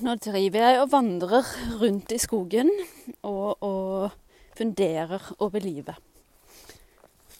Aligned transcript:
nå 0.00 0.14
driver 0.22 0.64
jeg 0.64 0.80
og 0.80 0.90
vandrer 0.92 1.48
rundt 1.80 2.12
i 2.14 2.18
skogen 2.20 2.70
og, 3.22 3.62
og 3.62 4.10
funderer 4.56 5.32
over 5.38 5.60
livet. 5.60 5.98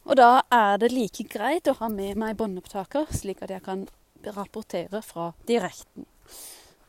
Og 0.05 0.17
da 0.19 0.43
er 0.51 0.81
det 0.83 0.91
like 0.93 1.25
greit 1.31 1.69
å 1.71 1.77
ha 1.79 1.89
med 1.93 2.19
meg 2.19 2.37
båndopptaker, 2.37 3.07
slik 3.15 3.45
at 3.45 3.53
jeg 3.55 3.63
kan 3.65 3.87
rapportere 4.37 5.03
fra 5.07 5.31
direkten. 5.49 6.07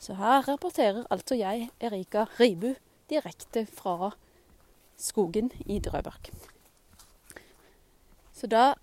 Så 0.02 0.18
her 0.20 0.42
rapporterer 0.48 1.06
altså 1.14 1.38
jeg, 1.38 1.70
Erika 1.80 2.26
Ribu, 2.40 2.74
direkte 3.10 3.66
fra 3.70 4.12
skogen 5.00 5.52
i 5.66 5.80
Drøbak. 5.80 6.32
Så 8.34 8.50
da 8.52 8.74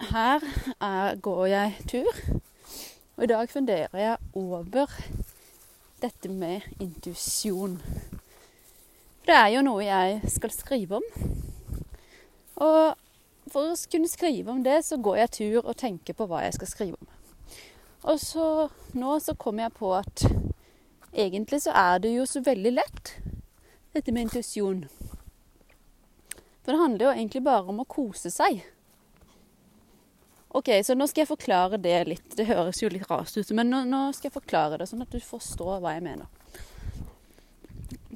Her 0.00 0.40
er, 0.80 1.16
går 1.20 1.46
jeg 1.46 1.74
tur, 1.88 2.20
og 3.16 3.24
i 3.24 3.26
dag 3.28 3.50
funderer 3.52 3.98
jeg 4.00 4.16
over 4.32 4.88
dette 6.02 6.30
med 6.32 6.64
intuisjon. 6.80 7.78
Det 9.26 9.36
er 9.36 9.52
jo 9.54 9.62
noe 9.62 9.84
jeg 9.84 10.32
skal 10.32 10.52
skrive 10.54 11.00
om. 11.00 11.06
Og 12.60 12.96
for 13.50 13.72
å 13.72 13.78
kunne 13.92 14.10
skrive 14.10 14.52
om 14.52 14.62
det, 14.64 14.80
så 14.86 14.98
går 15.00 15.22
jeg 15.22 15.34
tur 15.36 15.58
og 15.64 15.76
tenker 15.80 16.16
på 16.16 16.26
hva 16.30 16.44
jeg 16.44 16.56
skal 16.58 16.70
skrive 16.70 17.00
om. 17.00 17.10
Og 18.10 18.20
så 18.22 18.46
nå 18.96 19.18
så 19.20 19.34
kom 19.36 19.60
jeg 19.60 19.76
på 19.76 19.92
at 19.96 20.24
egentlig 21.12 21.60
så 21.66 21.74
er 21.76 22.00
det 22.00 22.14
jo 22.14 22.26
så 22.28 22.40
veldig 22.44 22.72
lett, 22.78 23.14
dette 23.92 24.12
med 24.14 24.28
intuisjon. 24.28 24.86
For 26.62 26.72
det 26.72 26.80
handler 26.80 27.06
jo 27.06 27.14
egentlig 27.16 27.42
bare 27.44 27.72
om 27.72 27.82
å 27.82 27.88
kose 27.88 28.32
seg. 28.32 28.62
OK, 30.52 30.68
så 30.84 30.96
nå 30.98 31.06
skal 31.06 31.22
jeg 31.22 31.30
forklare 31.30 31.78
det 31.78 31.98
litt. 32.08 32.32
Det 32.34 32.48
høres 32.48 32.80
jo 32.82 32.88
litt 32.90 33.06
rast 33.06 33.36
ut, 33.38 33.50
men 33.54 33.68
nå, 33.70 33.84
nå, 33.86 34.00
skal 34.16 34.30
jeg 34.30 34.34
forklare 34.34 34.80
det, 34.80 34.88
sånn 34.90 35.04
at 35.04 35.12
du 35.14 35.20
forstår 35.22 35.78
hva 35.78 35.92
jeg 35.94 36.02
mener. 36.02 36.26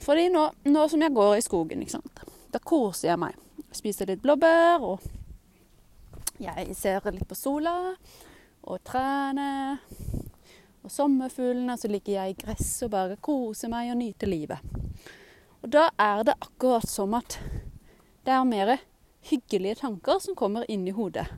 Fordi 0.03 0.25
nå, 0.35 0.49
nå 0.67 0.87
som 0.91 1.05
jeg 1.05 1.15
går 1.15 1.37
i 1.39 1.45
skogen, 1.47 1.85
ikke 1.85 1.95
sant, 1.95 2.25
da 2.51 2.59
koser 2.59 3.13
jeg 3.13 3.21
meg. 3.23 3.39
Spiser 3.75 4.11
litt 4.11 4.23
blåbær, 4.25 4.83
og 4.83 6.43
jeg 6.43 6.75
ser 6.75 7.07
litt 7.15 7.29
på 7.31 7.39
sola 7.39 7.77
og 8.67 8.83
trærne 8.83 9.79
og 10.83 10.91
sommerfuglene. 10.91 11.79
Så 11.79 11.91
ligger 11.91 12.19
jeg 12.19 12.35
i 12.35 12.39
gress 12.43 12.75
og 12.83 12.97
bare 12.99 13.23
koser 13.23 13.71
meg 13.71 13.95
og 13.95 14.01
nyter 14.03 14.35
livet. 14.35 14.75
Og 15.63 15.71
da 15.71 15.87
er 16.03 16.27
det 16.27 16.39
akkurat 16.43 16.91
som 16.91 17.15
at 17.15 17.39
det 18.27 18.35
er 18.35 18.47
mer 18.49 18.79
hyggelige 19.31 19.85
tanker 19.87 20.19
som 20.19 20.35
kommer 20.35 20.67
inn 20.67 20.83
i 20.91 20.99
hodet 20.99 21.31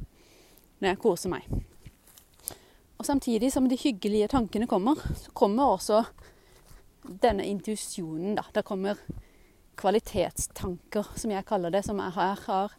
når 0.80 0.88
jeg 0.88 1.00
koser 1.02 1.32
meg. 1.32 1.46
Og 2.96 3.04
samtidig 3.06 3.52
som 3.52 3.68
de 3.68 3.78
hyggelige 3.78 4.28
tankene 4.28 4.66
kommer, 4.66 5.00
så 5.16 5.32
kommer 5.36 5.76
også 5.76 6.02
denne 7.22 7.46
intuisjonen, 7.46 8.34
da. 8.38 8.46
Det 8.54 8.64
kommer 8.64 9.00
kvalitetstanker, 9.76 11.12
som 11.16 11.30
jeg 11.30 11.46
kaller 11.46 11.70
det, 11.70 11.84
som 11.84 12.00
her 12.00 12.40
har 12.46 12.76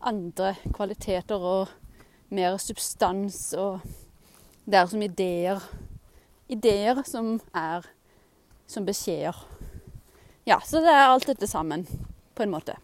andre 0.00 0.54
kvaliteter 0.74 1.42
og 1.42 1.68
mer 2.28 2.56
substans 2.58 3.54
og 3.58 3.80
Det 4.66 4.74
er 4.74 4.86
som 4.86 5.02
ideer. 5.02 5.60
Ideer 6.48 7.02
som 7.06 7.40
er 7.54 7.84
som 8.66 8.86
beskjeder. 8.86 9.36
Ja, 10.46 10.58
så 10.58 10.80
det 10.82 10.90
er 10.90 11.06
alt 11.06 11.26
dette 11.26 11.46
sammen, 11.46 11.86
på 12.34 12.42
en 12.42 12.50
måte. 12.50 12.74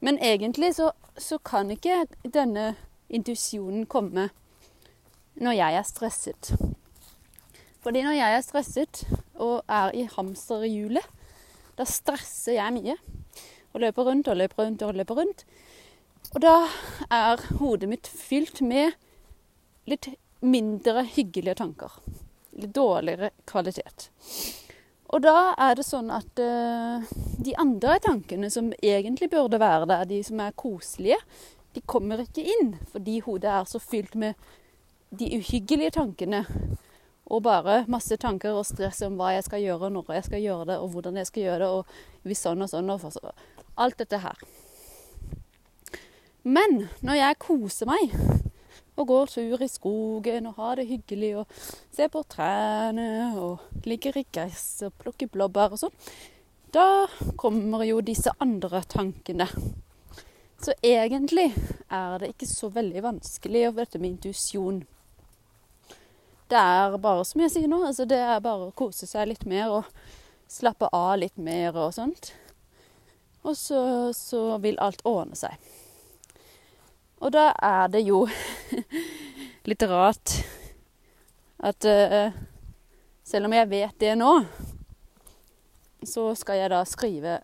Men 0.00 0.18
egentlig 0.18 0.74
så, 0.74 0.90
så 1.16 1.38
kan 1.38 1.70
ikke 1.70 2.06
denne 2.24 2.74
intuisjonen 3.10 3.86
komme 3.90 4.28
når 5.40 5.56
jeg 5.56 5.78
er 5.78 5.88
stresset. 5.88 6.52
Fordi 7.80 8.02
når 8.04 8.16
jeg 8.18 8.36
er 8.36 8.44
stresset 8.44 9.02
og 9.40 9.62
er 9.68 9.94
i 9.96 10.06
hamsterhjulet, 10.16 11.06
da 11.78 11.86
stresser 11.88 12.58
jeg 12.58 12.76
mye. 12.76 12.96
Og 13.72 13.84
løper 13.84 14.08
rundt 14.10 14.28
og 14.28 14.36
løper 14.36 14.64
rundt 14.64 14.82
og 14.84 14.96
løper 14.98 15.20
rundt. 15.22 15.44
Og 16.34 16.42
da 16.44 16.56
er 17.10 17.42
hodet 17.58 17.88
mitt 17.90 18.10
fylt 18.10 18.60
med 18.62 18.92
litt 19.90 20.10
mindre 20.44 21.06
hyggelige 21.08 21.56
tanker. 21.62 21.94
Litt 22.60 22.74
dårligere 22.76 23.30
kvalitet. 23.48 24.10
Og 25.10 25.24
da 25.24 25.54
er 25.58 25.74
det 25.78 25.86
sånn 25.86 26.10
at 26.14 26.42
uh, 26.42 27.06
de 27.42 27.54
andre 27.58 27.96
tankene 28.04 28.50
som 28.52 28.70
egentlig 28.78 29.30
burde 29.32 29.58
være 29.58 29.88
der, 29.90 30.04
de 30.06 30.20
som 30.26 30.42
er 30.44 30.54
koselige, 30.58 31.18
de 31.74 31.82
kommer 31.86 32.22
ikke 32.24 32.44
inn 32.44 32.74
fordi 32.90 33.20
hodet 33.24 33.50
er 33.52 33.68
så 33.68 33.80
fylt 33.82 34.16
med 34.18 34.34
de 35.10 35.28
uhyggelige 35.38 35.94
tankene. 35.98 36.44
Og 37.30 37.44
bare 37.46 37.84
masse 37.90 38.16
tanker 38.18 38.56
og 38.58 38.66
stress 38.66 39.04
om 39.06 39.14
hva 39.18 39.34
jeg 39.36 39.46
skal 39.46 39.62
gjøre, 39.62 39.90
når 39.94 40.16
jeg 40.16 40.26
skal 40.26 40.42
gjøre 40.42 40.66
det, 40.72 40.78
og 40.82 40.88
hvordan 40.90 41.20
jeg 41.20 41.28
skal 41.28 41.44
gjøre 41.44 41.60
det, 41.62 41.68
og 41.70 42.26
hvis 42.26 42.42
sånn 42.42 42.64
og 42.64 42.70
sånn. 42.72 42.90
Og 42.90 43.78
alt 43.78 43.98
dette 44.02 44.18
her. 44.18 44.40
Men 46.42 46.88
når 47.04 47.20
jeg 47.20 47.38
koser 47.44 47.90
meg 47.90 48.14
og 48.98 49.06
går 49.08 49.30
tur 49.32 49.62
i 49.62 49.68
skogen 49.70 50.48
og 50.50 50.58
har 50.60 50.80
det 50.80 50.88
hyggelig 50.88 51.30
og 51.42 51.54
ser 51.92 52.10
på 52.12 52.24
trærne 52.28 53.06
og 53.38 53.84
ligger 53.86 54.18
i 54.18 54.26
gress 54.32 54.82
og 54.88 54.96
plukker 55.00 55.30
blåbær 55.32 55.76
og 55.76 55.82
sånn, 55.84 55.94
da 56.74 57.06
kommer 57.40 57.84
jo 57.86 58.00
disse 58.04 58.32
andre 58.42 58.82
tankene. 58.88 59.48
Så 60.60 60.74
egentlig 60.82 61.54
er 61.88 62.18
det 62.20 62.34
ikke 62.34 62.46
så 62.46 62.68
veldig 62.68 63.02
vanskelig 63.02 63.62
få 63.70 63.76
dette 63.78 63.98
med 63.98 64.10
intuisjon. 64.10 64.80
Det 66.50 66.58
er 66.58 66.96
bare 67.00 67.24
som 67.24 67.40
jeg 67.40 67.52
sier 67.54 67.70
nå, 67.70 67.78
altså 67.86 68.04
det 68.04 68.18
er 68.20 68.42
bare 68.44 68.66
å 68.68 68.74
kose 68.76 69.06
seg 69.08 69.30
litt 69.30 69.46
mer 69.48 69.70
og 69.78 69.88
slappe 70.50 70.90
av 70.92 71.14
litt 71.22 71.38
mer 71.40 71.78
og 71.78 71.94
sånt. 71.96 72.32
Og 73.40 73.56
så, 73.56 73.80
så 74.12 74.58
vil 74.60 74.76
alt 74.84 75.00
ordne 75.08 75.38
seg. 75.38 75.56
Og 77.24 77.32
da 77.32 77.50
er 77.56 77.88
det 77.94 78.02
jo 78.04 78.26
litt 79.70 79.86
rart 79.88 80.34
at 81.60 81.88
uh, 81.88 82.36
selv 83.24 83.48
om 83.48 83.56
jeg 83.56 83.70
vet 83.70 83.96
det 84.00 84.12
nå, 84.20 84.34
så 86.04 86.30
skal 86.36 86.60
jeg 86.60 86.72
da 86.72 86.84
skrive 86.88 87.38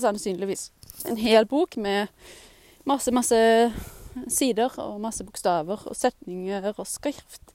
sannsynligvis 0.00 0.68
en 1.08 1.20
hel 1.20 1.48
bok 1.48 1.76
med 1.80 2.08
masse, 2.88 3.12
masse 3.14 3.40
sider 4.30 4.74
og 4.82 5.00
masse 5.02 5.24
bokstaver 5.26 5.86
og 5.86 5.96
setninger 5.96 6.72
og 6.72 6.86
skrift 6.88 7.52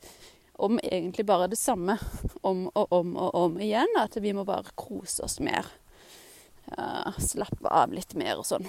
om 0.55 0.79
egentlig 0.79 1.25
bare 1.27 1.49
det 1.51 1.59
samme 1.59 1.97
om 2.43 2.69
og 2.73 2.93
om 2.93 3.15
og 3.19 3.35
om 3.35 3.57
igjen. 3.59 3.91
At 3.99 4.15
vi 4.21 4.33
må 4.33 4.45
bare 4.47 4.75
kose 4.79 5.25
oss 5.25 5.39
mer. 5.43 5.67
Ja, 6.71 7.11
slappe 7.21 7.69
av 7.69 7.93
litt 7.93 8.15
mer 8.17 8.39
og 8.41 8.47
sånn. 8.47 8.65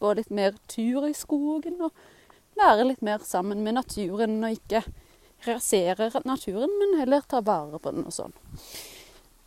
Gå 0.00 0.14
litt 0.18 0.32
mer 0.34 0.56
tur 0.70 1.06
i 1.06 1.14
skogen 1.14 1.78
og 1.84 1.92
være 2.58 2.88
litt 2.88 3.04
mer 3.04 3.22
sammen 3.26 3.62
med 3.66 3.78
naturen. 3.78 4.40
Og 4.42 4.56
ikke 4.56 4.82
rasere 5.46 6.10
naturen, 6.24 6.72
men 6.80 6.98
heller 7.02 7.26
ta 7.28 7.42
vare 7.44 7.78
på 7.78 7.92
den 7.94 8.08
og 8.08 8.14
sånn. 8.14 8.34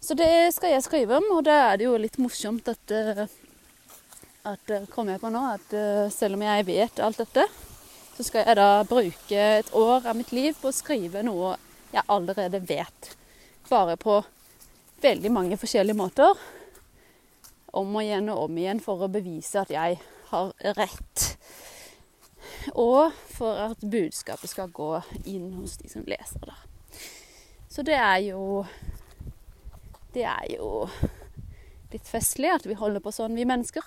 Så 0.01 0.15
det 0.17 0.53
skal 0.55 0.73
jeg 0.73 0.85
skrive 0.85 1.19
om, 1.19 1.27
og 1.35 1.43
da 1.45 1.57
er 1.67 1.77
det 1.77 1.85
jo 1.85 1.97
litt 1.99 2.17
morsomt 2.17 2.69
at 2.71 2.93
uh, 2.95 3.25
at 4.43 4.61
kom 4.65 4.87
kommer 4.89 5.15
jeg 5.15 5.21
på 5.21 5.29
nå 5.33 5.41
at 5.53 5.73
uh, 5.75 6.11
selv 6.13 6.37
om 6.37 6.45
jeg 6.45 6.65
vet 6.65 7.01
alt 7.03 7.19
dette, 7.21 7.45
så 8.15 8.25
skal 8.25 8.45
jeg 8.47 8.57
da 8.57 8.83
bruke 8.87 9.43
et 9.61 9.73
år 9.77 10.07
av 10.09 10.17
mitt 10.17 10.31
liv 10.35 10.57
på 10.57 10.71
å 10.71 10.75
skrive 10.75 11.23
noe 11.25 11.55
jeg 11.91 12.07
allerede 12.11 12.61
vet. 12.65 13.11
Bare 13.69 13.97
på 13.99 14.19
veldig 15.01 15.31
mange 15.33 15.59
forskjellige 15.59 15.97
måter. 15.97 16.37
Om 17.71 17.95
og 17.95 18.03
igjen 18.03 18.31
og 18.33 18.45
om 18.47 18.57
igjen 18.57 18.81
for 18.83 19.05
å 19.05 19.11
bevise 19.11 19.61
at 19.61 19.71
jeg 19.71 19.99
har 20.31 20.51
rett. 20.77 21.27
Og 22.75 23.13
for 23.31 23.61
at 23.69 23.83
budskapet 23.83 24.51
skal 24.51 24.73
gå 24.75 24.91
inn 25.23 25.53
hos 25.59 25.77
de 25.79 25.89
som 25.91 26.05
leser 26.07 26.43
det. 26.49 26.57
Så 27.71 27.85
det 27.87 27.95
er 27.95 28.17
jo 28.31 28.65
Det 30.11 30.25
er 30.27 30.47
jo 30.57 30.89
litt 31.93 32.07
festlig 32.07 32.49
at 32.51 32.65
vi 32.67 32.75
holder 32.75 32.99
på 33.03 33.13
sånn, 33.15 33.35
vi 33.35 33.45
mennesker. 33.47 33.85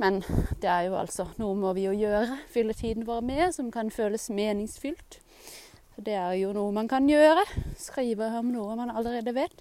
Men 0.00 0.22
det 0.62 0.68
er 0.70 0.86
jo 0.88 0.96
altså 0.96 1.26
noe 1.36 1.56
må 1.58 1.74
vi 1.76 1.84
jo 1.84 1.92
gjøre. 1.92 2.38
Fylle 2.48 2.72
tiden 2.76 3.04
vår 3.08 3.20
med, 3.26 3.50
som 3.52 3.68
kan 3.72 3.92
føles 3.92 4.30
meningsfylt. 4.32 5.18
Det 6.00 6.14
er 6.16 6.32
jo 6.40 6.54
noe 6.56 6.72
man 6.72 6.88
kan 6.88 7.08
gjøre. 7.08 7.44
Skrive 7.76 8.30
om 8.38 8.48
noe 8.54 8.76
man 8.78 8.92
allerede 8.94 9.34
vet. 9.36 9.60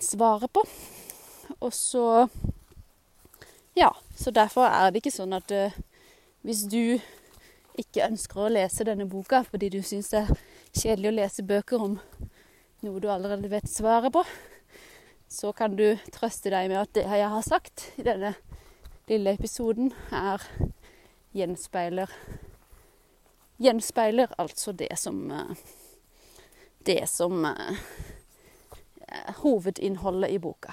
Svare 0.00 0.50
på. 0.52 0.64
Og 1.60 1.72
så 1.72 2.28
Ja, 3.76 3.88
så 4.16 4.30
derfor 4.34 4.66
er 4.66 4.90
det 4.90 5.00
ikke 5.00 5.14
sånn 5.14 5.32
at 5.32 5.52
uh, 5.54 5.76
hvis 6.44 6.64
du 6.68 6.98
ikke 7.78 8.04
ønsker 8.04 8.42
å 8.42 8.50
lese 8.52 8.84
denne 8.84 9.06
boka 9.08 9.44
fordi 9.46 9.70
du 9.72 9.78
syns 9.86 10.10
det 10.10 10.24
er 10.24 10.32
kjedelig 10.74 11.08
å 11.08 11.16
lese 11.16 11.44
bøker 11.46 11.84
om 11.86 11.94
noe 12.84 13.00
du 13.00 13.06
allerede 13.08 13.48
vet 13.48 13.70
svaret 13.70 14.12
på, 14.12 14.24
så 15.30 15.54
kan 15.56 15.78
du 15.78 15.94
trøste 16.12 16.50
deg 16.52 16.68
med 16.68 16.82
at 16.82 16.92
det 16.98 17.06
jeg 17.06 17.32
har 17.32 17.46
sagt 17.46 17.86
i 18.02 18.04
denne 18.04 18.34
lille 19.10 19.32
episoden 19.34 19.90
er 20.14 20.42
gjenspeiler 21.34 22.10
Gjenspeiler 23.60 24.30
altså 24.38 24.72
det 24.72 24.92
som 24.98 25.24
eh, 25.34 25.56
Det 26.86 27.02
som 27.10 27.44
eh, 27.44 27.80
eh, 29.08 29.34
hovedinnholdet 29.42 30.30
i 30.30 30.38
boka. 30.38 30.72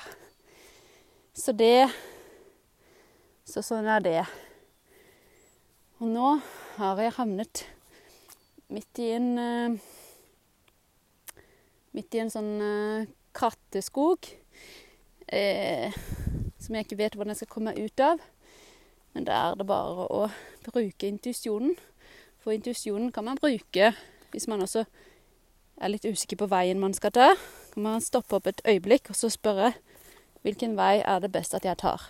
Så 1.34 1.51
det 1.51 1.89
Så 3.48 3.63
sånn 3.63 3.88
er 3.88 4.01
det. 4.04 4.22
Og 6.00 6.07
nå 6.12 6.38
har 6.78 7.01
jeg 7.01 7.16
havnet 7.18 7.66
midt 8.69 9.00
i 9.00 9.12
en 9.18 9.80
Midt 11.95 12.13
i 12.13 12.22
en 12.22 12.30
sånn 12.30 12.54
katteskog 13.33 14.30
som 16.68 16.75
jeg 16.75 16.88
ikke 16.88 17.00
vet 17.00 17.16
hvordan 17.16 17.31
jeg 17.31 17.42
skal 17.42 17.54
komme 17.54 17.72
meg 17.72 17.80
ut 17.80 18.04
av. 18.04 18.19
Men 19.16 19.28
da 19.28 19.38
er 19.48 19.56
det 19.58 19.68
bare 19.69 20.08
å 20.12 20.25
bruke 20.68 21.08
intuisjonen. 21.08 21.78
For 22.44 22.54
intuisjonen 22.54 23.14
kan 23.16 23.25
man 23.28 23.40
bruke 23.40 23.94
hvis 24.34 24.48
man 24.52 24.62
også 24.66 24.84
er 25.78 25.94
litt 25.94 26.06
usikker 26.06 26.42
på 26.42 26.50
veien 26.52 26.81
man 26.81 26.96
skal 26.98 27.14
ta. 27.16 27.30
Kan 27.72 27.88
man 27.88 28.04
stoppe 28.04 28.36
opp 28.38 28.50
et 28.52 28.62
øyeblikk 28.68 29.14
og 29.14 29.19
så 29.19 29.31
spørre 29.31 29.72
hvilken 30.44 30.75
vei 30.78 31.00
er 31.00 31.24
det 31.24 31.31
best 31.31 31.56
at 31.58 31.66
jeg 31.66 31.80
tar. 31.80 32.10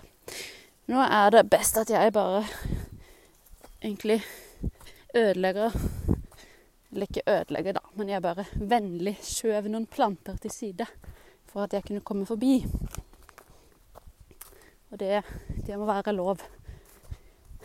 Nå 0.90 1.04
er 1.04 1.32
det 1.36 1.48
best 1.52 1.78
at 1.78 1.94
jeg 1.94 2.14
bare 2.16 2.44
egentlig 3.82 4.22
ødelegger 5.16 5.72
Eller 6.92 7.08
ikke 7.10 7.22
ødelegger, 7.28 7.74
da, 7.74 7.80
men 7.96 8.10
jeg 8.10 8.22
bare 8.24 8.46
vennlig 8.56 9.18
skjøv 9.22 9.68
noen 9.68 9.86
planter 9.92 10.38
til 10.40 10.52
side 10.52 10.86
for 11.46 11.66
at 11.66 11.74
jeg 11.76 11.84
kunne 11.84 12.02
komme 12.02 12.26
forbi. 12.26 12.64
Og 14.92 15.00
det, 15.00 15.22
det 15.68 15.78
må 15.78 15.86
være 15.86 16.16
lov. 16.16 16.42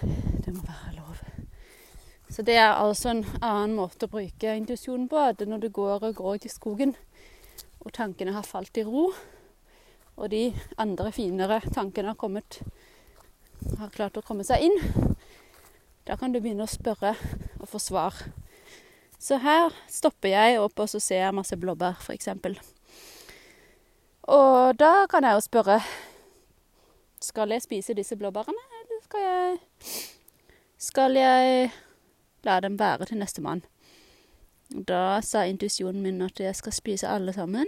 Det 0.00 0.54
må 0.54 0.62
være 0.66 0.96
lov. 0.96 1.20
Så 2.32 2.42
det 2.42 2.56
er 2.56 2.72
altså 2.72 3.12
en 3.12 3.26
annen 3.40 3.76
måte 3.76 4.08
å 4.08 4.12
bruke 4.12 4.56
intuisjonen 4.56 5.08
på. 5.10 5.20
At 5.20 5.44
når 5.46 5.66
du 5.66 5.68
går 5.68 6.08
og 6.08 6.16
går 6.18 6.40
ut 6.40 6.48
i 6.48 6.52
skogen, 6.52 6.96
og 7.82 7.92
tankene 7.94 8.34
har 8.34 8.46
falt 8.46 8.78
i 8.78 8.86
ro, 8.86 9.10
og 10.16 10.30
de 10.30 10.50
andre 10.80 11.12
finere 11.12 11.60
tankene 11.74 12.12
har 12.12 12.18
kommet 12.20 12.60
har 13.78 13.92
klart 13.94 14.18
å 14.18 14.24
komme 14.26 14.44
seg 14.46 14.64
inn, 14.66 15.14
da 16.06 16.16
kan 16.18 16.32
du 16.32 16.40
begynne 16.40 16.66
å 16.66 16.70
spørre 16.70 17.14
og 17.60 17.68
få 17.70 17.78
svar. 17.78 18.16
Så 19.22 19.38
her 19.38 19.70
stopper 19.90 20.32
jeg 20.32 20.58
opp, 20.58 20.80
og 20.82 20.90
så 20.90 20.98
ser 20.98 21.22
jeg 21.22 21.36
masse 21.36 21.56
blåbær, 21.58 22.00
f.eks. 22.02 22.32
Og 24.32 24.74
da 24.78 25.06
kan 25.10 25.26
jeg 25.26 25.38
jo 25.38 25.44
spørre 25.46 25.78
Skal 27.22 27.54
jeg 27.54 27.62
spise 27.62 27.94
disse 27.94 28.16
blåbærene, 28.16 28.64
eller 28.80 29.02
skal 29.02 29.20
jeg 29.20 29.58
Skal 30.78 31.12
jeg 31.16 31.70
la 32.44 32.60
dem 32.60 32.78
være 32.78 33.04
til 33.04 33.18
nestemann? 33.18 33.62
Da 34.88 35.20
sa 35.20 35.44
intuisjonen 35.44 36.02
min 36.02 36.22
at 36.22 36.40
jeg 36.40 36.56
skal 36.56 36.72
spise 36.72 37.08
alle 37.08 37.32
sammen. 37.32 37.66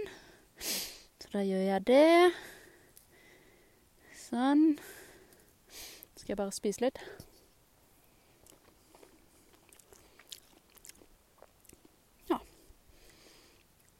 Så 0.59 1.29
da 1.33 1.43
gjør 1.45 1.61
jeg 1.61 1.87
det. 1.87 2.33
Sånn. 4.25 4.77
Skal 6.15 6.33
jeg 6.33 6.37
bare 6.37 6.51
spise 6.51 6.81
litt? 6.81 6.99
Ja. 12.29 12.41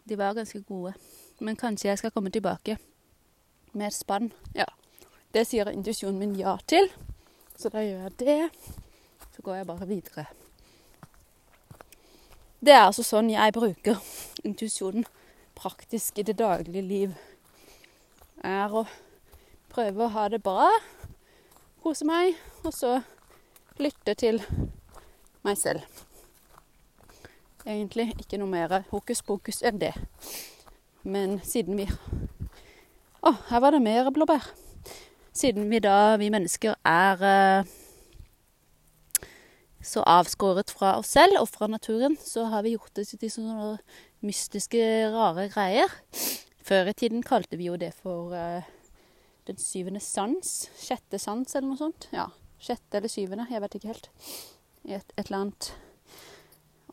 De 0.10 0.18
var 0.18 0.34
ganske 0.36 0.64
gode. 0.68 0.96
Men 1.40 1.56
kanskje 1.56 1.94
jeg 1.94 2.02
skal 2.02 2.12
komme 2.12 2.34
tilbake 2.34 2.78
med 3.74 3.88
et 3.88 3.94
spann. 3.94 4.34
Ja. 4.56 4.68
Det 5.36 5.42
sier 5.44 5.68
intuisjonen 5.68 6.16
min 6.16 6.36
ja 6.40 6.54
til. 6.64 6.86
Så 7.60 7.68
da 7.74 7.82
gjør 7.84 8.06
jeg 8.06 8.14
det. 8.22 8.36
Så 9.36 9.44
går 9.44 9.58
jeg 9.58 9.68
bare 9.68 9.88
videre. 9.90 10.24
Det 12.64 12.72
er 12.72 12.86
altså 12.86 13.04
sånn 13.04 13.34
jeg 13.34 13.54
bruker 13.54 14.00
intuisjonen 14.48 15.04
praktisk 15.60 16.24
i 16.24 16.26
det 16.30 16.38
daglige 16.40 16.86
liv. 16.88 17.20
Er 18.48 18.72
å 18.72 18.86
prøve 19.76 20.08
å 20.08 20.14
ha 20.16 20.30
det 20.32 20.40
bra, 20.44 20.70
kose 21.84 22.08
meg, 22.08 22.40
og 22.64 22.72
så 22.72 22.96
lytte 23.76 24.16
til 24.16 24.40
meg 25.44 25.60
selv. 25.60 25.84
Egentlig 27.68 28.14
ikke 28.22 28.40
noe 28.40 28.56
mer 28.56 28.86
hokus 28.94 29.20
pokus 29.26 29.60
enn 29.68 29.84
det. 29.84 29.98
Men 31.04 31.42
siden 31.44 31.76
vi 31.76 31.92
Å, 33.26 33.32
her 33.50 33.60
var 33.60 33.76
det 33.76 33.84
mer 33.84 34.16
blåbær. 34.16 34.65
Siden 35.36 35.68
vi 35.68 35.82
da, 35.84 36.16
vi 36.16 36.30
mennesker, 36.32 36.78
er 36.88 37.24
eh, 37.28 37.72
så 39.84 40.00
avskåret 40.08 40.72
fra 40.72 40.94
oss 41.02 41.12
selv 41.12 41.42
og 41.42 41.50
fra 41.52 41.68
naturen, 41.68 42.16
så 42.16 42.46
har 42.54 42.64
vi 42.64 42.72
gjort 42.78 42.96
det 42.96 43.04
til 43.12 43.32
sånne 43.34 43.74
mystiske, 44.24 44.80
rare 45.12 45.50
greier. 45.52 45.92
Før 46.64 46.88
i 46.88 46.96
tiden 46.96 47.26
kalte 47.26 47.60
vi 47.60 47.68
jo 47.68 47.76
det 47.76 47.92
for 48.00 48.32
eh, 48.32 48.64
den 49.50 49.60
syvende 49.60 50.00
sans. 50.00 50.54
Sjette 50.80 51.20
sans, 51.20 51.52
eller 51.52 51.68
noe 51.68 51.82
sånt. 51.84 52.08
Ja, 52.16 52.30
sjette 52.56 53.02
eller 53.02 53.12
syvende, 53.12 53.50
jeg 53.52 53.62
vet 53.66 53.76
ikke 53.76 53.92
helt. 53.92 54.10
Et, 54.86 55.12
et 55.18 55.26
eller 55.28 55.42
annet 55.42 55.74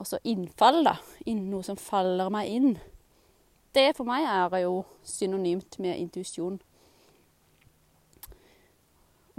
Også 0.02 0.18
innfall, 0.26 0.82
da. 0.82 0.96
Inn, 1.30 1.46
noe 1.52 1.62
som 1.62 1.78
faller 1.78 2.32
meg 2.32 2.50
inn. 2.50 2.72
Det 3.76 3.92
for 3.94 4.08
meg 4.08 4.26
er 4.26 4.64
jo 4.64 4.80
synonymt 5.06 5.78
med 5.78 6.00
intuisjon. 6.00 6.58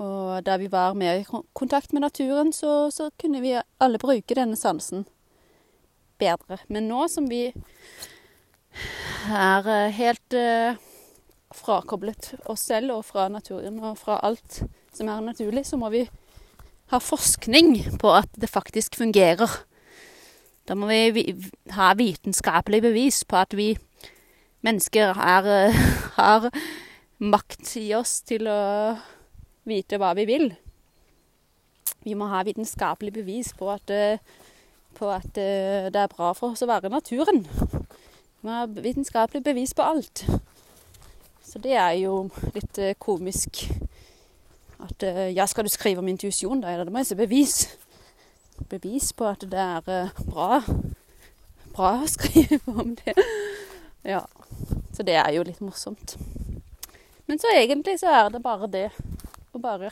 Og 0.01 0.42
da 0.45 0.57
vi 0.57 0.72
var 0.72 0.95
mer 0.98 1.19
i 1.22 1.25
kontakt 1.54 1.94
med 1.94 2.01
naturen, 2.01 2.54
så, 2.54 2.90
så, 2.92 3.12
kunne 3.19 3.42
vi 3.44 3.54
alle 3.80 4.01
bruke 4.01 4.36
denne 4.36 4.57
sansen 4.57 5.06
bedre. 6.18 6.57
Men 6.68 6.88
nå 6.90 7.06
som 7.12 7.28
vi 7.30 7.45
er 9.30 9.69
eh, 9.69 9.94
helt 9.94 10.34
eh, 10.38 10.80
frakoblet 11.54 12.34
oss 12.50 12.66
selv 12.72 12.98
og 12.98 13.06
fra 13.06 13.28
naturen 13.30 13.78
og 13.84 14.00
fra 14.01 14.18
alt 14.25 14.63
som 14.94 15.10
er 15.10 15.22
naturlig, 15.22 15.66
så 15.69 15.78
må 15.78 15.92
vi 15.94 16.07
ha 16.94 17.00
forskning 17.01 17.98
på 18.01 18.12
at 18.13 18.30
det 18.38 18.50
faktisk 18.50 18.98
fungerer. 18.98 19.50
Da 20.68 20.78
må 20.80 20.88
vi 20.88 21.25
ha 21.75 21.94
vitenskapelig 21.98 22.81
bevis 22.86 23.24
på 23.28 23.40
at 23.42 23.56
vi 23.57 23.74
mennesker 24.63 25.18
er, 25.19 25.50
uh, 25.69 25.81
har 26.19 26.50
makt 27.19 27.75
i 27.81 27.90
oss 27.98 28.22
til 28.28 28.48
å 28.48 28.62
vite 29.68 30.00
hva 30.01 30.13
vi 30.18 30.25
vil. 30.27 30.51
Vi 32.04 32.15
må 32.19 32.27
ha 32.31 32.42
vitenskapelig 32.44 33.13
bevis 33.15 33.54
på 33.57 33.69
at, 33.71 33.89
eh, 33.89 34.19
på 34.98 35.10
at 35.12 35.38
eh, 35.39 35.89
det 35.94 36.01
er 36.01 36.12
bra 36.12 36.33
for 36.36 36.51
oss 36.51 36.63
å 36.65 36.68
være 36.68 36.89
i 36.89 36.94
naturen. 36.94 37.45
Vi 37.48 38.48
må 38.48 38.57
ha 38.57 38.65
vitenskapelig 38.68 39.44
bevis 39.44 39.74
på 39.74 39.86
alt. 39.86 40.25
Så 41.44 41.61
det 41.64 41.78
er 41.80 41.95
jo 42.02 42.28
litt 42.56 42.80
eh, 42.81 42.97
komisk 42.99 43.68
at 44.83 45.04
Ja, 45.31 45.45
skal 45.47 45.64
du 45.64 45.71
skrive 45.71 46.02
om 46.02 46.07
intuisjon, 46.11 46.59
da? 46.59 46.73
Ja, 46.73 46.83
det 46.83 46.92
må 46.92 46.99
jeg 46.99 47.07
se 47.07 47.16
bevis. 47.16 47.78
Bevis 48.68 49.14
på 49.16 49.30
at 49.30 49.45
det 49.47 49.59
er 49.59 50.09
bra. 50.28 50.59
Bra 51.71 51.92
å 52.02 52.09
skrive 52.18 52.59
om 52.68 52.92
det. 52.99 53.16
Ja. 54.04 54.26
Så 54.92 55.06
det 55.07 55.16
er 55.16 55.31
jo 55.37 55.45
litt 55.47 55.61
morsomt. 55.64 56.18
Men 57.26 57.40
så 57.40 57.54
egentlig 57.56 57.95
så 58.02 58.11
er 58.11 58.28
det 58.33 58.44
bare 58.44 58.68
det 58.68 58.90
og 59.54 59.62
bare 59.62 59.92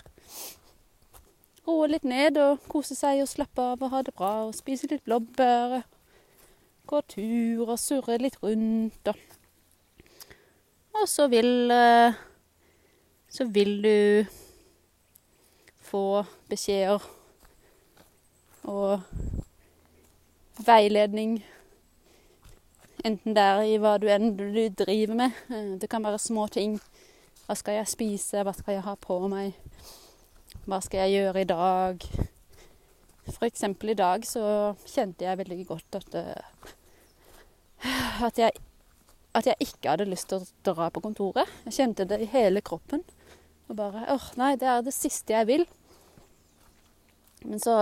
roe 1.68 1.88
litt 1.92 2.06
ned 2.08 2.40
og 2.42 2.64
kose 2.72 2.96
seg 2.98 3.22
og 3.24 3.30
slappe 3.30 3.64
av 3.74 3.84
og 3.84 3.94
ha 3.94 4.02
det 4.06 4.14
bra 4.18 4.32
og 4.48 4.56
spise 4.58 4.90
litt 4.92 5.04
blåbær. 5.06 5.82
Gå 6.90 7.02
tur 7.14 7.70
og 7.70 7.78
surre 7.80 8.18
litt 8.22 8.42
rundt 8.44 9.14
og 9.14 9.28
Og 10.92 11.08
så 11.08 11.28
vil 11.32 11.72
eh, 11.72 12.14
Så 13.30 13.46
vil 13.46 13.82
du 13.82 14.26
få 15.80 16.26
beskjeder 16.50 17.00
og 18.64 19.02
veiledning. 20.66 21.40
Enten 23.06 23.34
det 23.36 23.42
er 23.42 23.64
i 23.64 23.78
hva 23.82 23.96
du 23.98 24.10
enn 24.12 24.36
du 24.38 24.44
driver 24.78 25.16
med. 25.16 25.32
Eh, 25.50 25.80
det 25.80 25.90
kan 25.90 26.04
være 26.04 26.20
små 26.20 26.48
ting 26.48 26.80
hva 27.48 27.58
skal 27.58 27.80
jeg 27.80 27.92
spise? 27.92 28.44
Hva 28.46 28.54
skal 28.56 28.78
jeg 28.78 28.86
ha 28.86 28.96
på 29.00 29.18
meg? 29.32 29.58
Hva 30.66 30.82
skal 30.84 31.06
jeg 31.06 31.22
gjøre 31.22 31.42
i 31.42 31.50
dag? 31.50 32.06
Eksempel 33.42 33.94
i 33.94 33.98
dag 33.98 34.26
så 34.28 34.44
kjente 34.86 35.26
jeg 35.26 35.40
veldig 35.40 35.66
godt 35.70 35.98
at 35.98 36.16
uh, 36.20 36.72
at 38.28 38.38
jeg, 38.38 38.52
at 39.34 39.48
jeg 39.48 39.56
ikke 39.66 39.94
hadde 39.94 40.10
lyst 40.10 40.30
til 40.30 40.42
å 40.42 40.74
dra 40.74 40.90
på 40.94 41.04
kontoret. 41.04 41.50
Jeg 41.66 41.78
kjente 41.80 42.08
det 42.10 42.22
i 42.22 42.30
hele 42.30 42.62
kroppen. 42.66 43.04
Og 43.70 43.78
bare 43.80 44.06
åh, 44.14 44.28
nei, 44.40 44.54
det 44.60 44.68
er 44.70 44.84
det 44.86 44.94
siste 44.96 45.34
jeg 45.34 45.48
vil. 45.50 45.66
Men 47.48 47.62
så 47.62 47.74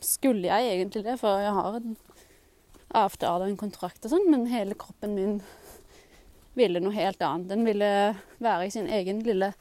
skulle 0.00 0.48
jeg 0.48 0.72
egentlig 0.72 1.04
det, 1.04 1.18
for 1.20 1.42
jeg 1.42 1.52
har 1.52 1.80
en 1.80 1.96
avtale 2.96 3.44
og 3.44 3.50
en 3.50 3.60
kontrakt 3.60 4.06
og 4.06 4.14
sånn, 4.14 4.30
men 4.32 4.46
hele 4.48 4.76
kroppen 4.78 5.12
min 5.18 5.34
ville 6.58 6.82
noe 6.82 6.94
helt 6.96 7.22
annet. 7.22 7.48
Den 7.52 7.64
ville 7.66 7.90
være 8.42 8.66
i 8.66 8.74
sin 8.74 8.88
egen 8.90 9.22
lille 9.26 9.52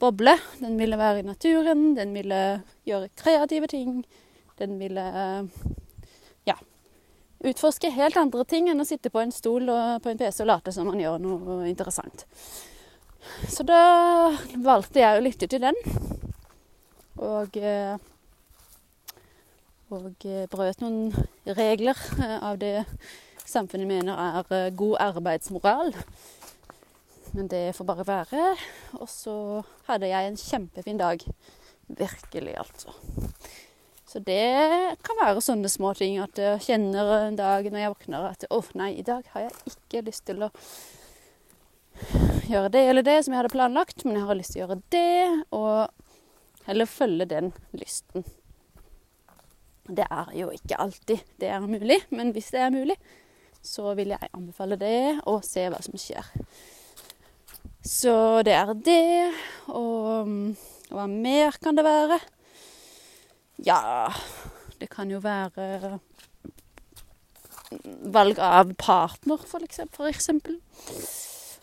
boble. 0.00 0.36
Den 0.60 0.78
ville 0.80 0.98
være 1.00 1.20
i 1.20 1.28
naturen, 1.28 1.94
den 1.98 2.14
ville 2.16 2.40
gjøre 2.88 3.12
kreative 3.18 3.68
ting. 3.70 4.00
Den 4.60 4.78
ville 4.80 5.04
ja, 6.48 6.56
utforske 7.40 7.92
helt 7.94 8.18
andre 8.20 8.44
ting 8.48 8.68
enn 8.70 8.82
å 8.82 8.88
sitte 8.88 9.12
på 9.12 9.22
en 9.22 9.32
stol 9.34 9.70
og 9.72 10.02
på 10.04 10.12
en 10.12 10.20
PC 10.20 10.42
og 10.44 10.50
late 10.52 10.74
som 10.76 10.88
man 10.90 11.00
gjør 11.00 11.20
noe 11.22 11.62
interessant. 11.68 12.26
Så 13.48 13.64
da 13.68 13.80
valgte 14.56 15.02
jeg 15.02 15.18
å 15.18 15.24
lytte 15.24 15.48
til 15.50 15.62
den. 15.64 15.76
Og, 17.20 17.56
eh, 17.56 17.96
og 19.92 20.24
eh, 20.24 20.46
brøt 20.48 20.80
noen 20.80 21.10
regler 21.44 21.98
eh, 22.16 22.36
av 22.38 22.56
det 22.62 22.86
samfunnet 23.50 23.88
mener 23.90 24.20
er 24.20 24.76
god 24.78 24.96
arbeidsmoral. 25.10 25.94
Men 27.34 27.48
det 27.50 27.74
får 27.76 27.86
bare 27.86 28.06
være. 28.06 28.44
Og 28.98 29.08
så 29.10 29.34
hadde 29.86 30.10
jeg 30.10 30.28
en 30.28 30.38
kjempefin 30.40 31.00
dag. 31.00 31.26
Virkelig, 31.88 32.54
altså. 32.58 32.94
Så 34.10 34.18
det 34.26 34.96
kan 35.06 35.18
være 35.20 35.42
sånne 35.44 35.70
små 35.70 35.92
ting 35.94 36.16
at 36.18 36.38
jeg 36.38 36.62
kjenner 36.64 37.12
en 37.28 37.36
dag 37.38 37.66
når 37.70 37.78
jeg 37.78 37.92
våkner 37.92 38.24
at 38.32 38.46
å 38.48 38.58
oh, 38.58 38.70
nei, 38.74 38.96
i 38.98 39.06
dag 39.06 39.22
har 39.34 39.44
jeg 39.44 39.70
ikke 39.70 40.02
lyst 40.08 40.24
til 40.26 40.42
å 40.42 40.48
gjøre 42.50 42.72
det 42.74 42.82
eller 42.90 43.06
det 43.06 43.16
som 43.22 43.34
jeg 43.34 43.38
hadde 43.42 43.52
planlagt, 43.54 44.02
men 44.02 44.18
jeg 44.18 44.26
har 44.26 44.38
lyst 44.38 44.56
til 44.56 44.62
å 44.62 44.64
gjøre 44.64 44.80
det, 44.90 45.44
og 45.54 46.66
heller 46.66 46.90
følge 46.90 47.28
den 47.30 47.52
lysten. 47.76 48.26
Det 49.90 50.06
er 50.10 50.34
jo 50.38 50.50
ikke 50.54 50.78
alltid 50.82 51.22
det 51.38 51.54
er 51.54 51.70
mulig, 51.70 52.00
men 52.10 52.34
hvis 52.34 52.50
det 52.54 52.64
er 52.66 52.74
mulig, 52.74 52.98
så 53.62 53.94
vil 53.98 54.14
jeg 54.14 54.30
anbefale 54.32 54.78
det, 54.80 55.20
og 55.28 55.44
se 55.44 55.66
hva 55.68 55.80
som 55.84 55.98
skjer. 56.00 56.26
Så 57.84 58.42
det 58.46 58.54
er 58.56 58.74
det, 58.74 59.32
og 59.68 60.28
hva 60.90 61.06
mer 61.10 61.56
kan 61.62 61.76
det 61.78 61.84
være? 61.86 62.20
Ja, 63.64 64.08
det 64.80 64.88
kan 64.92 65.10
jo 65.10 65.20
være 65.20 65.98
valg 68.10 68.38
av 68.42 68.72
partner, 68.80 69.42
for 69.46 70.08
eksempel. 70.08 70.58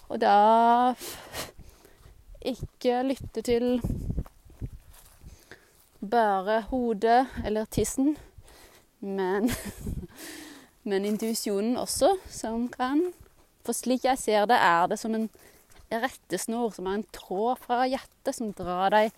Og 0.08 0.22
da 0.22 0.94
ikke 2.48 3.02
lytte 3.04 3.44
til 3.44 3.82
bare 6.00 6.62
hodet 6.70 7.28
eller 7.46 7.66
tissen, 7.66 8.16
men, 9.00 9.50
men 10.88 11.06
intuisjonen 11.08 11.76
også, 11.80 12.14
som 12.32 12.68
kan 12.72 13.10
For 13.68 13.76
slik 13.76 14.06
jeg 14.08 14.20
ser 14.22 14.46
det, 14.48 14.56
er 14.56 14.88
det 14.88 14.96
som 15.02 15.12
en 15.12 15.28
rettesnor, 15.92 16.72
som 16.72 16.88
er 16.88 17.02
en 17.02 17.10
tråd 17.12 17.60
fra 17.60 17.82
hjertet, 17.84 18.32
som 18.36 18.54
drar 18.56 18.94
deg 18.94 19.18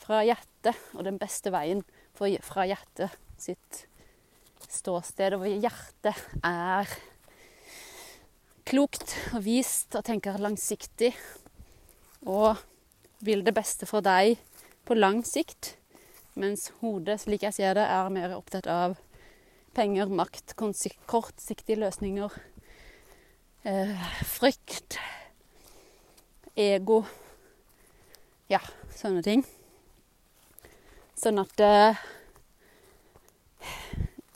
fra 0.00 0.22
hjertet, 0.24 0.78
og 0.96 1.04
den 1.04 1.18
beste 1.20 1.52
veien 1.52 1.82
fra 2.16 2.64
hjertet 2.64 3.12
sitt 3.40 3.82
ståsted, 4.72 5.36
og 5.36 5.44
hjertet 5.44 6.16
er 6.40 6.88
klokt 8.68 9.12
og 9.34 9.44
vist 9.44 9.96
og 9.98 10.06
tenker 10.08 10.40
langsiktig. 10.40 11.12
Og 12.24 12.56
vil 13.20 13.44
det 13.44 13.52
beste 13.56 13.88
for 13.88 14.04
deg 14.04 14.40
på 14.88 14.96
lang 14.96 15.20
sikt, 15.28 15.74
mens 16.40 16.70
hodet, 16.80 17.20
slik 17.20 17.44
jeg 17.44 17.56
ser 17.56 17.76
det, 17.76 17.84
er 17.84 18.12
mer 18.12 18.36
opptatt 18.36 18.68
av 18.70 18.96
penger, 19.76 20.10
makt, 20.10 20.54
kortsiktige 20.56 21.78
løsninger, 21.80 22.34
eh, 23.64 24.10
frykt, 24.24 24.98
ego 26.56 27.04
Ja, 28.50 28.58
sånne 28.98 29.22
ting. 29.22 29.44
Sånn 31.14 31.38
at 31.38 31.60
eh, 31.62 32.00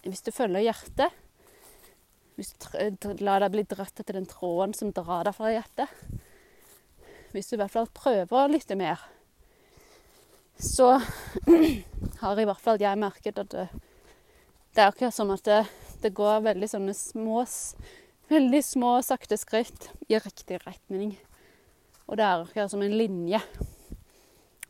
hvis 0.05 0.23
du 0.23 0.31
følger 0.31 0.63
hjertet 0.63 1.11
hvis 2.35 2.51
du 2.59 3.13
lar 3.23 3.45
deg 3.45 3.53
bli 3.55 3.63
dratt 3.71 4.01
etter 4.01 4.17
den 4.19 4.27
tråden 4.27 4.75
som 4.75 4.91
drar 4.95 5.27
deg 5.27 5.37
fra 5.37 5.53
hjertet 5.55 5.91
Hvis 7.35 7.51
du 7.51 7.57
i 7.57 7.61
hvert 7.63 7.75
fall 7.75 7.91
prøver 7.95 8.35
å 8.35 8.51
lytte 8.51 8.77
mer, 8.79 9.01
så 10.55 11.01
har 12.23 12.39
i 12.39 12.47
hvert 12.47 12.63
fall 12.63 12.79
jeg 12.83 13.01
merket 13.01 13.41
at 13.43 13.57
det, 14.75 14.83
er 14.83 14.91
akkurat 14.91 15.15
som 15.15 15.31
at 15.35 15.45
det, 15.47 15.61
det, 16.03 16.15
går 16.17 16.45
veldig 16.51 16.71
sånne 16.71 16.97
små 16.97 17.45
Veldig 18.25 18.63
små, 18.65 18.91
sakte 19.05 19.37
skritt 19.37 19.91
i 20.09 20.17
riktig 20.17 20.57
retning. 20.63 21.11
Og 22.09 22.17
det 22.17 22.25
er 22.25 22.41
akkurat 22.41 22.73
som 22.73 22.81
en 22.81 22.97
linje 22.97 23.37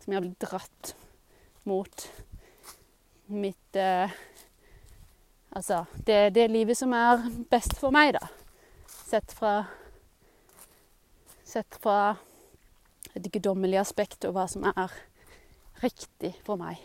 som 0.02 0.10
jeg 0.10 0.16
har 0.16 0.24
blitt 0.24 0.42
dratt 0.42 0.90
mot 1.64 2.06
mitt 3.30 3.78
eh, 3.78 4.10
Altså 5.54 5.84
det, 6.02 6.34
det 6.34 6.48
livet 6.50 6.74
som 6.74 6.92
er 6.98 7.22
best 7.46 7.76
for 7.78 7.94
meg, 7.94 8.16
da. 8.18 8.26
Sett 9.06 9.32
fra 9.32 9.54
Sett 11.46 11.78
fra 11.78 12.16
et 13.14 13.30
guddommelig 13.30 13.78
aspekt 13.84 14.26
og 14.26 14.34
hva 14.34 14.48
som 14.50 14.66
er 14.66 14.90
riktig 15.84 16.32
for 16.42 16.58
meg. 16.58 16.80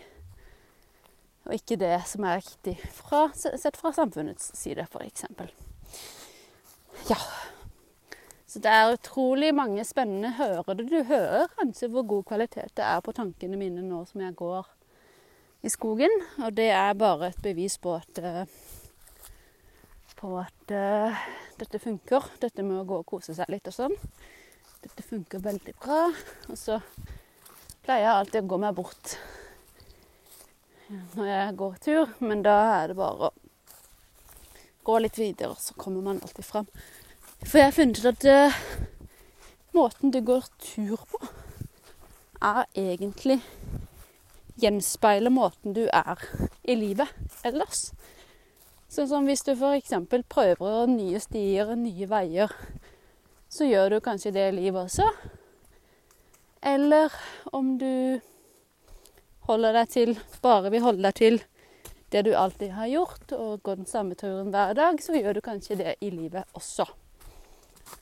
Og 1.49 1.55
ikke 1.57 1.79
det 1.81 1.95
som 2.05 2.27
er 2.29 2.43
riktig 2.43 2.75
fra, 2.93 3.23
sett 3.33 3.77
fra 3.79 3.89
samfunnets 3.95 4.51
side, 4.53 4.83
f.eks. 4.85 5.25
Ja. 7.09 7.17
Så 8.49 8.61
det 8.61 8.69
er 8.69 8.91
utrolig 8.93 9.49
mange 9.57 9.81
spennende 9.85 10.35
Hører? 10.37 10.77
Du 10.77 10.99
hører 11.09 11.47
kanskje 11.57 11.89
hvor 11.89 12.05
god 12.05 12.27
kvalitet 12.29 12.75
det 12.77 12.85
er 12.85 13.01
på 13.01 13.13
tankene 13.17 13.57
mine 13.57 13.81
nå 13.81 14.03
som 14.09 14.21
jeg 14.21 14.37
går 14.37 14.69
i 15.65 15.73
skogen. 15.73 16.13
Og 16.37 16.53
det 16.53 16.69
er 16.69 16.93
bare 16.97 17.31
et 17.31 17.41
bevis 17.41 17.79
på 17.81 17.95
at, 17.97 18.21
eh, 18.21 18.45
på 20.21 20.35
at 20.37 20.75
uh, 20.77 21.25
dette 21.57 21.81
funker. 21.81 22.29
Dette 22.45 22.65
med 22.65 22.83
å 22.83 22.85
gå 22.85 23.01
og 23.01 23.09
kose 23.09 23.33
seg 23.33 23.49
litt 23.49 23.73
og 23.73 23.77
sånn. 23.79 23.97
Dette 24.85 25.01
funker 25.01 25.41
veldig 25.49 25.77
bra. 25.81 26.05
Og 26.49 26.61
så 26.61 26.77
pleier 27.81 28.05
jeg 28.05 28.15
alltid 28.15 28.43
å 28.45 28.49
gå 28.53 28.63
meg 28.67 28.77
bort 28.77 29.17
når 30.89 31.25
jeg 31.25 31.57
går 31.57 31.75
tur, 31.85 32.13
men 32.19 32.41
da 32.45 32.55
er 32.79 32.91
det 32.91 32.97
bare 32.97 33.29
å 33.29 33.33
gå 34.87 34.95
litt 35.03 35.19
videre, 35.19 35.53
så 35.59 35.75
kommer 35.77 36.01
man 36.01 36.21
alltid 36.23 36.45
fram. 36.45 36.69
For 37.43 37.59
jeg 37.59 37.69
har 37.69 37.75
funnet 37.75 37.99
ut 38.01 38.09
at 38.09 38.25
uh, 38.25 38.61
måten 39.77 40.13
du 40.13 40.21
går 40.25 40.47
tur 40.63 41.03
på, 41.11 41.21
er 42.39 42.65
egentlig 42.73 43.41
gjenspeiler 44.59 45.31
måten 45.31 45.75
du 45.75 45.85
er 45.91 46.23
i 46.63 46.75
livet 46.79 47.11
ellers. 47.47 47.89
Sånn 48.89 49.09
som 49.11 49.27
hvis 49.29 49.45
du 49.45 49.53
f.eks. 49.53 49.93
prøver 50.31 50.89
nye 50.89 51.19
stier 51.21 51.75
nye 51.77 52.07
veier, 52.09 52.53
så 53.49 53.67
gjør 53.67 53.95
du 53.95 53.99
kanskje 54.05 54.33
det 54.33 54.47
i 54.49 54.55
livet 54.57 54.87
også. 54.87 55.05
Eller 56.65 57.13
om 57.55 57.77
du 57.79 58.19
holder 59.49 59.79
deg 59.81 59.89
til 59.89 60.13
bare 60.43 60.69
vil 60.69 60.85
holde 60.85 61.03
deg 61.03 61.17
til 61.17 61.41
det 62.13 62.23
du 62.25 62.31
alltid 62.37 62.73
har 62.73 62.89
gjort, 62.89 63.31
og 63.37 63.61
går 63.63 63.81
den 63.81 63.89
samme 63.89 64.17
turen 64.17 64.49
hver 64.53 64.73
dag, 64.77 64.97
så 65.01 65.13
gjør 65.17 65.37
du 65.37 65.45
kanskje 65.45 65.77
det 65.77 65.95
i 66.01 66.09
livet 66.13 66.45
også. 66.57 66.87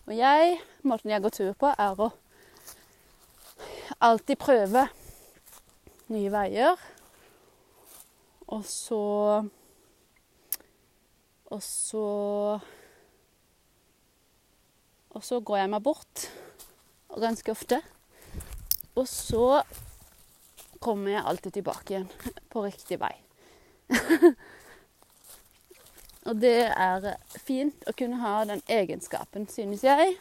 Og 0.07 0.13
jeg, 0.15 0.57
måten 0.87 1.11
jeg 1.11 1.23
går 1.23 1.35
tur 1.35 1.53
på, 1.59 1.71
er 1.71 1.99
å 1.99 2.11
alltid 4.03 4.39
prøve 4.39 4.87
nye 6.11 6.31
veier. 6.31 6.79
Og 8.47 8.63
så 8.63 9.03
Og 11.47 11.63
så 11.63 12.59
Og 15.15 15.23
så 15.23 15.39
går 15.39 15.57
jeg 15.57 15.69
meg 15.71 15.83
bort 15.83 16.27
ganske 17.17 17.51
ofte. 17.51 17.79
Og 18.95 19.07
så 19.07 19.63
kommer 20.79 21.11
jeg 21.13 21.25
alltid 21.25 21.57
tilbake 21.57 21.93
igjen 21.93 22.09
på 22.51 22.63
riktig 22.65 22.99
vei. 23.01 23.13
og 26.27 26.41
det 26.41 26.57
er 26.69 27.09
fint 27.45 27.87
å 27.87 27.95
kunne 27.97 28.19
ha 28.23 28.41
den 28.49 28.63
egenskapen, 28.67 29.47
synes 29.51 29.85
jeg. 29.87 30.17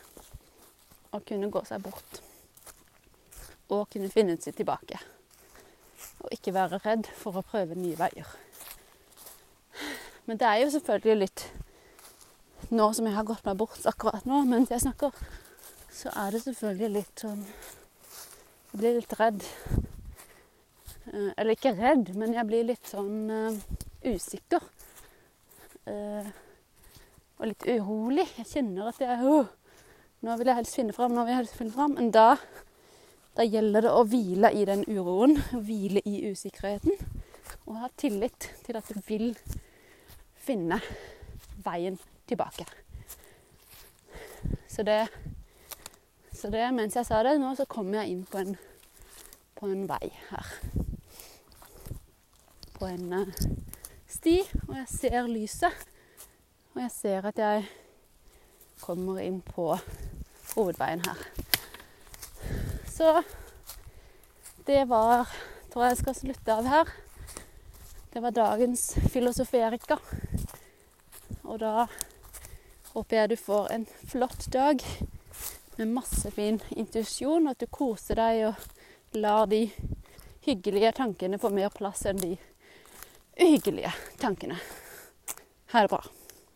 Å 1.14 1.20
kunne 1.26 1.50
gå 1.50 1.62
seg 1.66 1.84
bort. 1.84 2.22
Og 3.72 3.88
kunne 3.90 4.12
finne 4.12 4.38
seg 4.40 4.56
tilbake. 4.58 4.98
Og 6.24 6.32
ikke 6.34 6.54
være 6.54 6.80
redd 6.84 7.08
for 7.18 7.38
å 7.38 7.46
prøve 7.46 7.78
nye 7.78 7.98
veier. 7.98 8.28
Men 10.26 10.38
det 10.40 10.46
er 10.46 10.60
jo 10.64 10.70
selvfølgelig 10.74 11.22
litt 11.22 11.46
Nå 12.74 12.88
som 12.96 13.06
jeg 13.06 13.14
har 13.14 13.26
gått 13.28 13.44
meg 13.46 13.58
bort 13.60 13.84
akkurat 13.86 14.24
nå 14.26 14.40
mens 14.48 14.72
jeg 14.72 14.82
snakker, 14.82 15.12
så 15.94 16.10
er 16.18 16.32
det 16.34 16.40
selvfølgelig 16.42 16.88
litt 16.96 17.22
sånn 17.22 17.44
Jeg 17.44 18.80
blir 18.80 18.96
litt 18.96 19.14
redd. 19.20 19.44
Eh, 21.12 21.30
eller 21.36 21.54
ikke 21.54 21.76
redd, 21.78 22.14
men 22.18 22.34
jeg 22.34 22.48
blir 22.48 22.66
litt 22.66 22.90
sånn 22.90 23.30
uh, 23.30 23.58
usikker. 24.06 24.64
Uh, 25.86 26.26
og 27.38 27.50
litt 27.52 27.66
urolig. 27.68 28.26
Jeg 28.40 28.50
kjenner 28.56 28.90
at 28.90 29.02
jeg 29.02 29.20
uh, 29.22 29.52
Nå 30.24 30.34
vil 30.40 30.48
jeg 30.48 30.58
helst 30.58 30.78
finne 30.78 30.94
fram, 30.96 31.12
nå 31.14 31.22
vil 31.26 31.34
jeg 31.34 31.42
helst 31.44 31.58
finne 31.58 31.74
fram. 31.76 31.92
Men 31.98 32.08
da 32.10 32.30
da 33.36 33.44
gjelder 33.44 33.84
det 33.84 33.90
å 33.92 34.04
hvile 34.08 34.48
i 34.56 34.62
den 34.64 34.82
uroen, 34.88 35.36
hvile 35.52 36.00
i 36.08 36.30
usikkerheten. 36.30 36.96
Og 37.68 37.76
ha 37.82 37.90
tillit 38.00 38.48
til 38.64 38.78
at 38.80 38.88
du 38.88 38.96
vil 39.04 39.34
finne 40.40 40.78
veien 41.66 41.98
tilbake. 42.24 42.64
Så 44.72 44.86
det, 44.88 45.02
så 46.32 46.48
det 46.52 46.64
Mens 46.72 46.96
jeg 46.96 47.08
sa 47.08 47.20
det 47.26 47.36
nå, 47.42 47.52
så 47.58 47.68
kommer 47.68 48.00
jeg 48.00 48.14
inn 48.14 48.24
på 48.24 48.40
en, 48.40 48.56
på 49.60 49.68
en 49.68 49.84
vei 49.90 50.14
her. 50.30 50.56
På 52.76 52.86
en 52.86 53.12
uh, 53.12 53.34
sti, 54.08 54.38
og 54.68 54.74
jeg 54.76 54.88
ser 54.92 55.28
lyset. 55.30 55.86
Og 56.74 56.82
jeg 56.82 56.92
ser 56.92 57.28
at 57.30 57.38
jeg 57.40 57.66
kommer 58.82 59.20
inn 59.24 59.40
på 59.40 59.70
hovedveien 60.54 61.04
her. 61.06 61.26
Så 62.92 63.22
det 64.66 64.88
var 64.88 65.30
Tror 65.76 65.90
jeg 65.90 65.96
skal 65.98 66.14
slutte 66.16 66.54
av 66.54 66.66
her. 66.70 66.90
Det 68.12 68.22
var 68.24 68.32
dagens 68.32 68.94
filosoferika. 69.12 69.98
Og 71.44 71.58
da 71.60 71.84
håper 72.94 73.18
jeg 73.18 73.30
du 73.30 73.36
får 73.36 73.68
en 73.74 73.84
flott 74.08 74.46
dag 74.54 74.80
med 75.76 75.92
masse 75.92 76.30
fin 76.32 76.62
intuisjon, 76.72 77.50
at 77.50 77.60
du 77.60 77.68
koser 77.68 78.16
deg 78.16 78.46
og 78.48 79.20
lar 79.20 79.44
de 79.52 79.66
hyggelige 80.46 80.94
tankene 80.96 81.36
få 81.42 81.52
mer 81.52 81.68
plass 81.76 82.06
enn 82.08 82.22
de 82.24 82.32
uhyggelige 83.40 83.92
tankene. 84.18 84.58
Ha 85.72 85.82
det 85.82 85.88
bra. 85.88 86.04